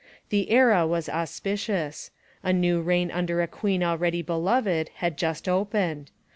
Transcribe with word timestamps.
The 0.29 0.49
era 0.49 0.87
was 0.87 1.07
auspicious. 1.07 2.09
A 2.41 2.51
new 2.51 2.81
reign 2.81 3.11
under 3.11 3.43
a 3.43 3.47
queen 3.47 3.83
already 3.83 4.23
beloved 4.23 4.89
had 4.95 5.15
just 5.15 5.47
opened. 5.47 6.09